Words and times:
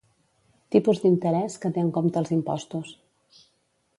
Tipus 0.75 1.01
d'interès 1.03 1.59
que 1.67 1.71
té 1.77 1.83
en 1.83 1.93
compte 1.99 2.19
els 2.23 2.33
impostos. 2.39 2.95